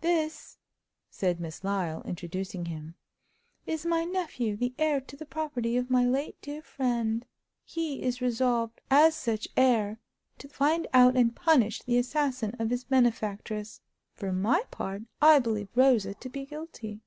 [0.00, 0.58] "This,"
[1.10, 2.96] said Miss Lyle, introducing him,
[3.68, 7.24] "is my nephew, the heir to the property of my late dear friend.
[7.64, 10.00] He is resolved, as such heir,
[10.38, 13.80] to find out and punish the assassin of his benefactress.
[14.12, 17.00] For my part, I believe Rosa to be guilty."